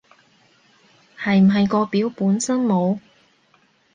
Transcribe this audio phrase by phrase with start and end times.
[1.15, 2.97] 係唔係個表本身冇